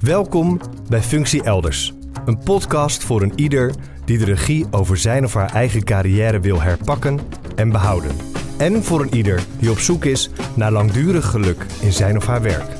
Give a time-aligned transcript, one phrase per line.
[0.00, 1.92] Welkom bij Functie Elders,
[2.24, 6.60] een podcast voor een ieder die de regie over zijn of haar eigen carrière wil
[6.60, 7.18] herpakken
[7.56, 8.10] en behouden.
[8.58, 12.42] En voor een ieder die op zoek is naar langdurig geluk in zijn of haar
[12.42, 12.76] werk.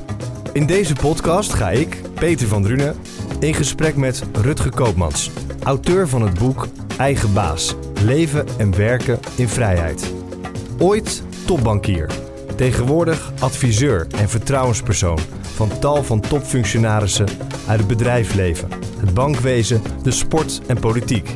[0.53, 2.97] In deze podcast ga ik, Peter van Drunen,
[3.41, 5.31] in gesprek met Rutger Koopmans,
[5.63, 7.75] auteur van het boek Eigen Baas:
[8.05, 10.13] Leven en werken in vrijheid.
[10.79, 12.11] Ooit topbankier,
[12.57, 15.19] tegenwoordig adviseur en vertrouwenspersoon
[15.67, 17.27] van tal van topfunctionarissen
[17.67, 21.35] uit het bedrijfsleven, het bankwezen, de sport en politiek,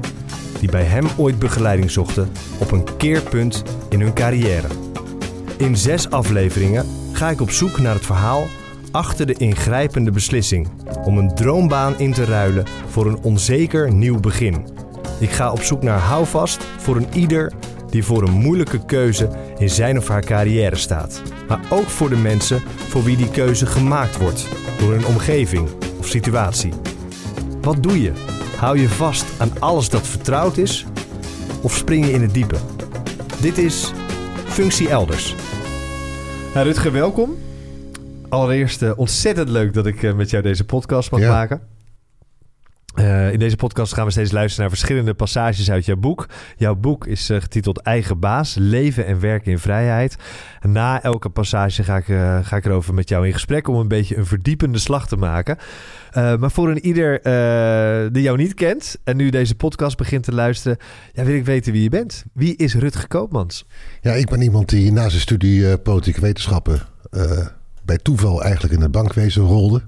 [0.61, 4.67] die bij hem ooit begeleiding zochten op een keerpunt in hun carrière.
[5.57, 8.47] In zes afleveringen ga ik op zoek naar het verhaal
[8.91, 10.69] achter de ingrijpende beslissing
[11.05, 14.67] om een droombaan in te ruilen voor een onzeker nieuw begin.
[15.21, 17.53] Ik ga op zoek naar houvast voor een ieder
[17.95, 21.23] die voor een moeilijke keuze in zijn of haar carrière staat.
[21.49, 24.49] Maar ook voor de mensen voor wie die keuze gemaakt wordt
[24.79, 25.69] door hun omgeving
[25.99, 26.73] of situatie.
[27.61, 28.13] Wat doe je?
[28.57, 30.87] Hou je vast aan alles dat vertrouwd is
[31.61, 32.57] of spring je in het diepe?
[33.41, 33.93] Dit is
[34.45, 35.35] Functie Elders.
[36.55, 37.35] Nou, Rutger, welkom.
[38.29, 41.31] Allereerst uh, ontzettend leuk dat ik uh, met jou deze podcast mag Ja.
[41.31, 41.61] maken.
[42.95, 46.27] Uh, in deze podcast gaan we steeds luisteren naar verschillende passages uit jouw boek.
[46.57, 50.17] Jouw boek is uh, getiteld Eigen Baas, Leven en Werken in Vrijheid.
[50.63, 53.89] Na elke passage ga ik, uh, ga ik erover met jou in gesprek om een
[53.89, 55.59] beetje een verdiepende slag te maken.
[56.15, 57.23] Maar voor een ieder
[58.13, 60.79] die jou niet kent en nu deze podcast begint te luisteren,
[61.13, 62.25] ja, wil ik weten wie je bent.
[62.33, 63.67] Wie is Rutger Koopmans?
[64.01, 66.81] Ja, ik ben iemand die na zijn studie politieke wetenschappen
[67.85, 69.83] bij toeval eigenlijk in het bankwezen rolde.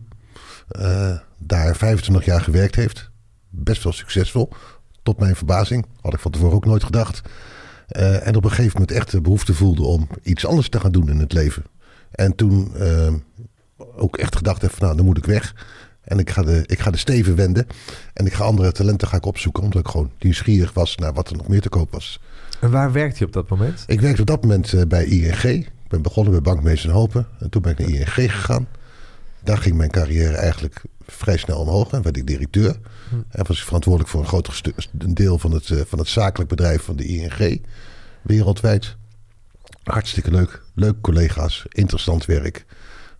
[1.38, 3.10] Daar 25 jaar gewerkt heeft.
[3.48, 4.52] Best wel succesvol.
[5.02, 5.86] Tot mijn verbazing.
[6.00, 7.22] Had ik van tevoren ook nooit gedacht.
[7.90, 10.92] Uh, en op een gegeven moment echt de behoefte voelde om iets anders te gaan
[10.92, 11.64] doen in het leven.
[12.10, 13.12] En toen uh,
[13.96, 15.54] ook echt gedacht heb van nou, dan moet ik weg.
[16.02, 17.66] En ik ga, de, ik ga de steven wenden.
[18.12, 19.62] En ik ga andere talenten ga ik opzoeken.
[19.62, 22.20] Omdat ik gewoon nieuwsgierig was naar wat er nog meer te koop was.
[22.60, 23.84] En waar werkte je op dat moment?
[23.86, 25.42] Ik werkte op dat moment uh, bij ING.
[25.42, 27.26] Ik ben begonnen bij Bankmees en Hopen.
[27.38, 28.66] En toen ben ik naar ING gegaan.
[29.42, 31.92] Daar ging mijn carrière eigenlijk vrij snel omhoog.
[31.92, 32.78] En werd ik directeur.
[33.28, 34.62] En was ik verantwoordelijk voor een groot
[34.98, 37.62] een deel van het, uh, van het zakelijk bedrijf van de ING.
[38.22, 38.96] Wereldwijd.
[39.82, 40.62] Hartstikke leuk.
[40.74, 41.66] Leuke collega's.
[41.68, 42.64] Interessant werk.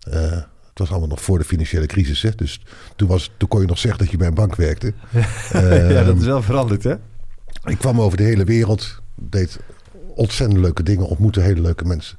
[0.07, 0.31] Uh,
[0.77, 2.21] het was allemaal nog voor de financiële crisis.
[2.21, 2.35] Hè?
[2.35, 2.61] Dus
[2.95, 4.93] toen, was, toen kon je nog zeggen dat je bij een bank werkte.
[5.53, 6.95] Uh, ja, dat is wel veranderd hè?
[7.63, 9.01] Ik kwam over de hele wereld.
[9.15, 9.59] Deed
[10.15, 11.07] ontzettend leuke dingen.
[11.07, 12.17] Ontmoette hele leuke mensen.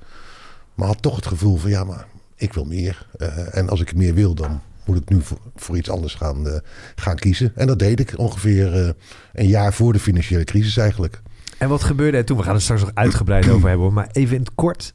[0.74, 3.06] Maar had toch het gevoel van ja, maar ik wil meer.
[3.16, 6.46] Uh, en als ik meer wil, dan moet ik nu voor, voor iets anders gaan,
[6.46, 6.56] uh,
[6.94, 7.52] gaan kiezen.
[7.54, 8.90] En dat deed ik ongeveer uh,
[9.32, 11.20] een jaar voor de financiële crisis eigenlijk.
[11.58, 12.36] En wat gebeurde er toen?
[12.36, 13.92] We gaan het straks nog uitgebreid over hebben.
[13.92, 14.92] Maar even in het kort.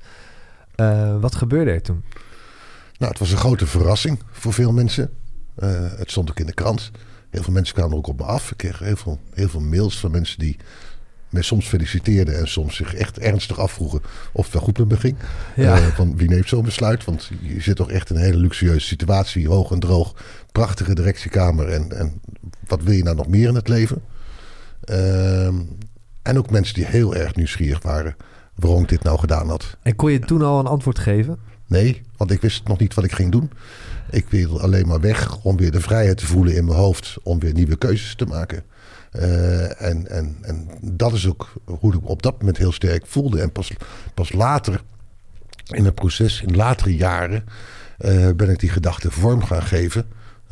[0.75, 2.03] Uh, wat gebeurde er toen?
[2.97, 5.09] Nou, het was een grote verrassing voor veel mensen.
[5.97, 6.91] het stond ook in de krant.
[7.29, 8.51] Heel veel mensen kwamen er ook op me af.
[8.51, 10.57] Ik kreeg heel veel, heel veel mails van mensen die
[11.33, 14.01] mij soms feliciteerden en soms zich echt ernstig afvroegen
[14.31, 15.15] of het wel goed met me ging.
[15.55, 15.77] Ja.
[15.77, 17.05] Uh, van wie neemt zo'n besluit?
[17.05, 20.15] Want je zit toch echt in een hele luxueuze situatie, hoog en droog,
[20.51, 22.21] prachtige directiekamer en, en
[22.67, 24.01] wat wil je nou nog meer in het leven?
[24.89, 25.45] Uh,
[26.21, 28.15] en ook mensen die heel erg nieuwsgierig waren
[28.55, 29.77] waarom ik dit nou gedaan had.
[29.81, 31.37] En kon je toen al een antwoord geven?
[31.67, 33.51] Nee, want ik wist nog niet wat ik ging doen.
[34.09, 37.39] Ik wilde alleen maar weg om weer de vrijheid te voelen in mijn hoofd, om
[37.39, 38.63] weer nieuwe keuzes te maken.
[39.19, 43.41] Uh, en, en, en dat is ook hoe ik op dat moment heel sterk voelde.
[43.41, 43.71] En pas,
[44.13, 44.81] pas later
[45.63, 47.43] in het proces, in latere jaren,
[47.99, 50.05] uh, ben ik die gedachte vorm gaan geven.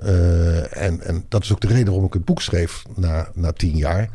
[0.04, 3.52] Uh, en, en dat is ook de reden waarom ik het boek schreef na, na
[3.52, 4.10] tien jaar.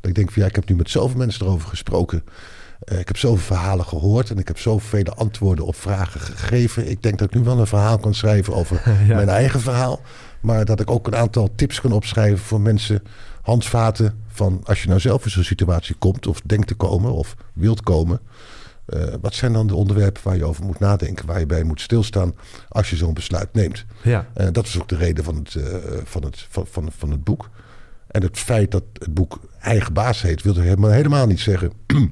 [0.00, 2.24] Dat ik denk van ja, ik heb nu met zoveel mensen erover gesproken.
[2.84, 6.90] ik heb zoveel verhalen gehoord en ik heb zoveel antwoorden op vragen gegeven.
[6.90, 9.14] Ik denk dat ik nu wel een verhaal kan schrijven over ja.
[9.14, 10.00] mijn eigen verhaal.
[10.42, 13.02] Maar dat ik ook een aantal tips kan opschrijven voor mensen
[13.42, 17.36] handvaten van als je nou zelf in zo'n situatie komt of denkt te komen of
[17.52, 18.20] wilt komen.
[18.86, 21.80] Uh, wat zijn dan de onderwerpen waar je over moet nadenken, waar je bij moet
[21.80, 22.34] stilstaan
[22.68, 23.84] als je zo'n besluit neemt?
[24.02, 24.26] Ja.
[24.36, 25.64] Uh, dat is ook de reden van het, uh,
[26.04, 27.50] van, het, van, van, van het boek.
[28.06, 31.72] En het feit dat het boek eigen baas heet, wil helemaal, helemaal niet zeggen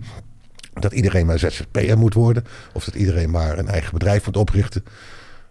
[0.81, 4.85] dat iedereen maar ZZP'er moet worden of dat iedereen maar een eigen bedrijf moet oprichten.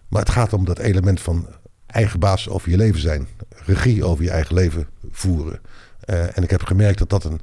[0.07, 1.47] Maar het gaat om dat element van
[1.91, 3.27] eigen baas over je leven zijn.
[3.65, 5.59] Regie over je eigen leven voeren.
[6.06, 7.39] Uh, en ik heb gemerkt dat dat een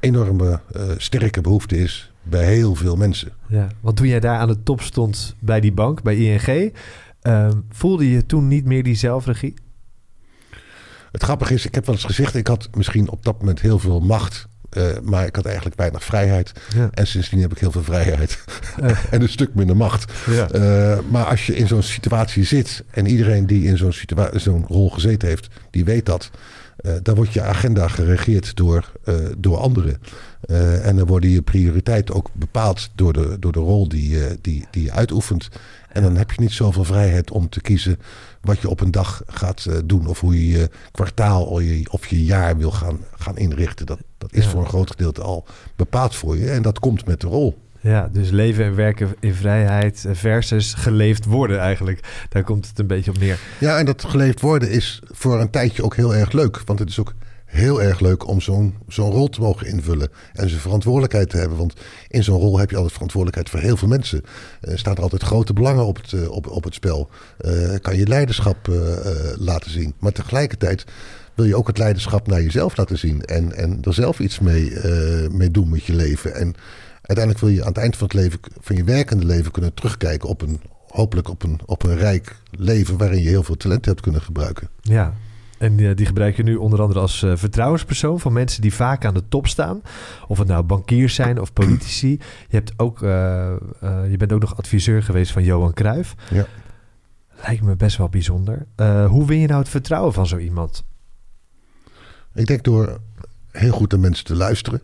[0.00, 3.32] enorme uh, sterke behoefte is bij heel veel mensen.
[3.46, 6.72] Ja, want toen jij daar aan de top stond bij die bank, bij ING...
[7.22, 9.54] Uh, voelde je toen niet meer die zelfregie?
[11.12, 12.34] Het grappige is, ik heb wel eens gezegd...
[12.34, 16.04] ik had misschien op dat moment heel veel macht Uh, maar ik had eigenlijk weinig
[16.04, 16.52] vrijheid.
[16.74, 16.88] Ja.
[16.92, 18.38] En sindsdien heb ik heel veel vrijheid.
[19.10, 20.12] en een stuk minder macht.
[20.26, 20.48] Ja.
[20.54, 22.84] Uh, maar als je in zo'n situatie zit.
[22.90, 26.30] En iedereen die in zo'n situa- zo'n rol gezeten heeft, die weet dat.
[26.82, 28.92] Uh, dan wordt je agenda geregeerd door,
[29.38, 30.00] door anderen.
[30.82, 34.82] en dan worden je prioriteiten ook bepaald door de, door de rol die, die, die
[34.82, 35.48] je uitoefent.
[35.88, 37.98] En dan heb je niet zoveel vrijheid om te kiezen
[38.40, 40.06] wat je op een dag gaat doen.
[40.06, 43.86] Of hoe je je kwartaal of je, of je jaar wil gaan, gaan inrichten.
[43.86, 44.50] Dat, dat is Ja.
[44.50, 45.44] voor een groot gedeelte al
[45.76, 46.50] bepaald voor je.
[46.50, 47.58] En dat komt met de rol.
[47.82, 52.26] Ja, dus leven en werken in vrijheid versus geleefd worden eigenlijk.
[52.28, 53.38] Daar komt het een beetje op neer.
[53.58, 56.62] Ja, en dat geleefd worden is voor een tijdje ook heel erg leuk.
[56.64, 60.08] Want het is ook heel erg leuk om zo'n zo'n rol te mogen invullen.
[60.32, 61.58] En zijn verantwoordelijkheid te hebben.
[61.58, 61.74] Want
[62.08, 64.22] in zo'n rol heb je altijd verantwoordelijkheid voor heel veel mensen.
[64.60, 67.10] Er staan altijd grote belangen op het, uh, op, op het spel.
[67.40, 68.76] Uh, kan je leiderschap uh,
[69.36, 69.94] laten zien.
[69.98, 70.84] Maar tegelijkertijd
[71.34, 73.24] wil je ook het leiderschap naar jezelf laten zien.
[73.24, 74.72] En, en er zelf iets mee,
[75.30, 76.34] mee doen met je leven.
[76.34, 76.54] En
[77.10, 80.28] uiteindelijk wil je aan het eind van het leven, van je werkende leven, kunnen terugkijken
[80.28, 84.00] op een, hopelijk op een, op een rijk leven waarin je heel veel talent hebt
[84.00, 84.68] kunnen gebruiken.
[84.80, 85.14] Ja,
[85.58, 89.04] en uh, die gebruik je nu onder andere als uh, vertrouwenspersoon van mensen die vaak
[89.04, 89.82] aan de top staan.
[90.28, 92.10] Of het nou bankiers zijn of politici.
[92.48, 93.08] Je, hebt ook, uh,
[94.10, 96.14] je bent ook nog adviseur geweest van Johan Cruijff.
[96.30, 96.46] Ja.
[97.46, 98.66] Lijkt me best wel bijzonder.
[99.08, 100.84] hoe win je nou het vertrouwen van zo iemand?
[102.34, 103.00] Ik denk door
[103.50, 104.82] heel goed naar mensen te luisteren.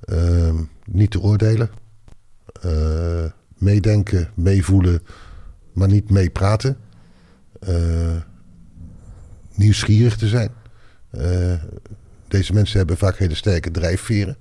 [0.00, 0.56] Ehm,
[0.92, 1.70] niet te oordelen.
[2.62, 3.24] Eh,
[3.58, 5.02] meedenken, meevoelen,
[5.72, 6.76] maar niet meepraten.
[9.54, 10.50] nieuwsgierig te zijn.
[11.10, 11.52] Uh,
[12.28, 14.36] deze mensen hebben vaak hele sterke drijfveren.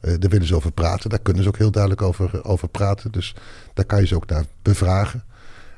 [0.00, 1.10] Daar willen ze over praten.
[1.10, 3.12] Daar kunnen ze ook heel duidelijk over, over praten.
[3.12, 3.34] Dus
[3.74, 5.24] daar kan je ze ook naar bevragen.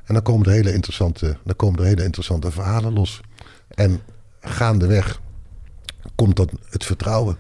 [0.07, 3.21] En dan komen er hele interessante, dan komen er hele interessante verhalen los.
[3.69, 4.01] En
[4.41, 5.21] gaandeweg
[6.15, 7.37] komt dan het vertrouwen.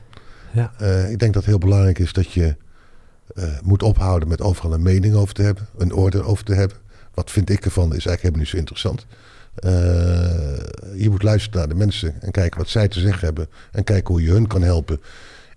[0.57, 0.73] Ja.
[0.81, 2.57] Uh, ik denk dat het heel belangrijk is dat je
[3.63, 5.67] moet ophouden met overal een mening over te hebben.
[5.79, 6.77] Een oordeel over te hebben.
[7.15, 9.07] Wat vind ik ervan is eigenlijk helemaal niet zo interessant.
[9.65, 9.71] Uh,
[11.01, 13.49] je moet luisteren naar de mensen en kijken wat zij te zeggen hebben.
[13.73, 15.01] En kijken hoe je hun kan helpen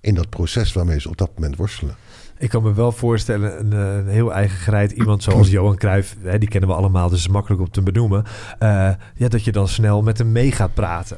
[0.02, 1.96] in dat proces waarmee ze op dat moment worstelen.
[2.38, 6.38] Ik kan me wel voorstellen, een, een heel eigen gereid iemand zoals Johan Cruijff, hè,
[6.38, 8.24] die kennen we allemaal, dus het is makkelijk om te benoemen.
[8.60, 11.18] Uh, ja, dat je dan snel met hem mee gaat praten.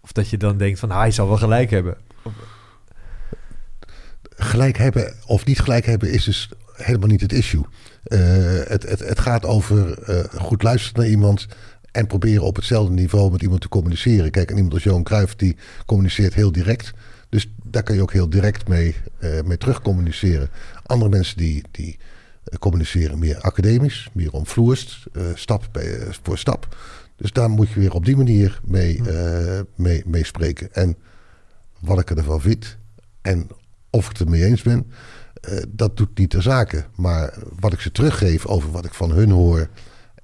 [0.00, 1.96] Of dat je dan denkt van, ah, hij zal wel gelijk hebben.
[4.36, 7.64] Gelijk hebben of niet gelijk hebben is dus helemaal niet het issue.
[8.04, 8.18] Uh,
[8.64, 11.46] het, het, het gaat over uh, goed luisteren naar iemand
[11.90, 14.30] en proberen op hetzelfde niveau met iemand te communiceren.
[14.30, 16.92] Kijk, en iemand als Johan Cruijff die communiceert heel direct.
[17.28, 20.48] Dus daar kan je ook heel direct mee, uh, mee terug communiceren.
[20.82, 21.98] Andere mensen die, die
[22.58, 26.76] communiceren meer academisch, meer omvloerst, stap bij, voor stap.
[27.16, 29.00] Dus daar moet je weer op die manier mee,
[29.74, 30.72] mee, mee spreken.
[30.72, 30.96] En
[31.80, 32.76] wat ik ervan vind
[33.22, 33.48] en
[33.94, 34.86] of ik het ermee eens ben,
[35.48, 36.84] uh, dat doet niet de zaken.
[36.96, 39.68] Maar wat ik ze teruggeef over wat ik van hun hoor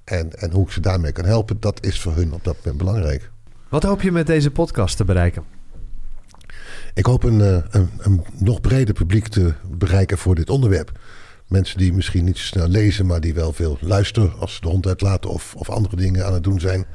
[0.03, 2.77] en, en hoe ik ze daarmee kan helpen, dat is voor hun op dat moment
[2.77, 3.31] belangrijk.
[3.69, 5.43] Wat hoop je met deze podcast te bereiken?
[6.93, 10.99] Ik hoop een, uh, een, een nog breder publiek te bereiken voor dit onderwerp.
[11.47, 14.67] Mensen die misschien niet zo snel lezen, maar die wel veel luisteren als ze de
[14.67, 16.85] hond uitlaten of, of andere dingen aan het doen zijn.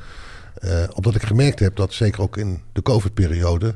[0.60, 3.74] Uh, omdat ik gemerkt heb dat zeker ook in de COVID-periode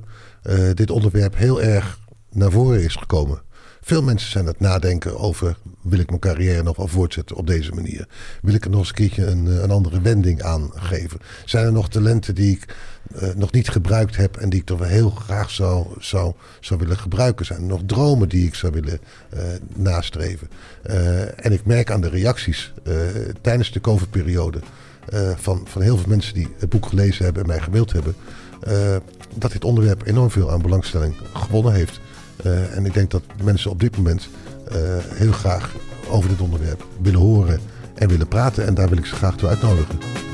[0.74, 1.98] dit onderwerp heel erg
[2.32, 3.42] naar voren is gekomen.
[3.82, 5.56] Veel mensen zijn het nadenken over...
[5.82, 8.08] wil ik mijn carrière nog wel voortzetten op deze manier?
[8.42, 11.20] Wil ik er nog eens een keertje een, een andere wending aan geven?
[11.44, 12.74] Zijn er nog talenten die ik
[13.22, 14.36] uh, nog niet gebruikt heb...
[14.36, 17.46] en die ik toch wel heel graag zou, zou, zou willen gebruiken?
[17.46, 19.00] Zijn er nog dromen die ik zou willen
[19.34, 19.40] uh,
[19.74, 20.48] nastreven?
[21.36, 22.72] En ik merk aan de reacties
[23.40, 24.60] tijdens de COVID-periode...
[25.36, 28.14] van, van heel veel mensen die het boek gelezen hebben en mij gemaild hebben...
[29.34, 32.00] dat dit onderwerp enorm veel aan belangstelling gewonnen heeft...
[32.46, 34.28] Uh, en ik denk dat mensen op dit moment
[34.72, 35.74] uh, heel graag
[36.08, 37.60] over dit onderwerp willen horen
[37.94, 38.66] en willen praten.
[38.66, 40.29] En daar wil ik ze graag toe uitnodigen.